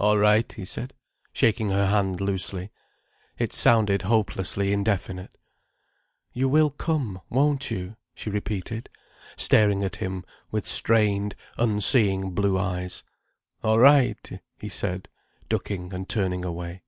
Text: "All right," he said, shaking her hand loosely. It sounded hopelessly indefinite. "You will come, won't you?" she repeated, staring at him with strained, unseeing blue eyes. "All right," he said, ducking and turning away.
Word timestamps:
"All 0.00 0.18
right," 0.18 0.52
he 0.52 0.64
said, 0.64 0.92
shaking 1.32 1.68
her 1.68 1.86
hand 1.86 2.20
loosely. 2.20 2.72
It 3.38 3.52
sounded 3.52 4.02
hopelessly 4.02 4.72
indefinite. 4.72 5.38
"You 6.32 6.48
will 6.48 6.70
come, 6.70 7.20
won't 7.30 7.70
you?" 7.70 7.94
she 8.12 8.28
repeated, 8.28 8.90
staring 9.36 9.84
at 9.84 9.94
him 9.94 10.24
with 10.50 10.66
strained, 10.66 11.36
unseeing 11.58 12.32
blue 12.32 12.58
eyes. 12.58 13.04
"All 13.62 13.78
right," 13.78 14.40
he 14.58 14.68
said, 14.68 15.08
ducking 15.48 15.92
and 15.92 16.08
turning 16.08 16.44
away. 16.44 16.82